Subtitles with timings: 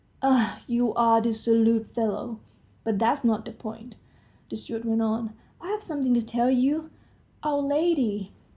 [0.23, 2.39] Ah, you're a dissolute fellow!
[2.83, 3.93] But that's not the point,"
[4.49, 6.89] the steward went on, "I've something to tell you.
[7.43, 8.31] Our lady